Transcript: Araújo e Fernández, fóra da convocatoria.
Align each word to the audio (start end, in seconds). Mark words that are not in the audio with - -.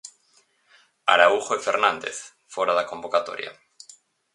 Araújo 1.13 1.53
e 1.57 1.63
Fernández, 1.67 2.17
fóra 2.53 2.73
da 2.77 2.87
convocatoria. 2.91 3.51